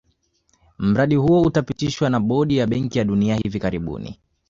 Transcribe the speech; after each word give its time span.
Mradi 0.77 1.15
huo 1.15 1.41
utapitishwa 1.41 2.09
na 2.09 2.19
bodi 2.19 2.57
ya 2.57 2.67
benki 2.67 2.97
ya 2.99 3.05
dunia 3.05 3.35
hivi 3.35 3.59
karibuni 3.59 4.19